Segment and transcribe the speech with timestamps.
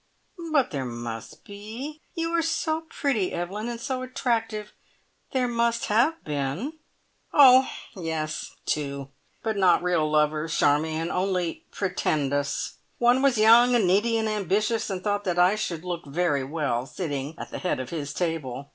[0.51, 4.73] "But there must be you are so pretty, Evelyn, and so attractive
[5.31, 6.79] there must have been."
[7.31, 9.09] "Oh yes; two.
[9.43, 12.77] But not real lovers, Charmion, only pretendus.
[12.97, 16.87] One was young and needy and ambitious, and thought that I should look very well
[16.87, 18.69] sitting at the head of his table.